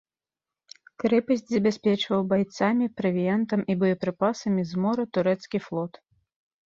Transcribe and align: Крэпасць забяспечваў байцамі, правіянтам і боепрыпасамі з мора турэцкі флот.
Крэпасць 1.03 1.43
забяспечваў 1.51 2.25
байцамі, 2.33 2.85
правіянтам 3.01 3.59
і 3.75 3.79
боепрыпасамі 3.85 4.61
з 4.71 4.85
мора 4.87 5.03
турэцкі 5.19 5.57
флот. 5.67 5.93